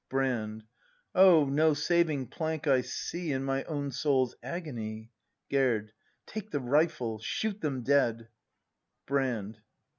[0.09, 0.63] Brand.
[1.13, 3.31] Oh, no saving plank I see.
[3.31, 5.11] In my own soul's agony!
[5.51, 5.93] Gerd.
[6.25, 7.19] Take the rifle!
[7.19, 8.27] Shoot them dead—
[9.05, 9.59] Brand.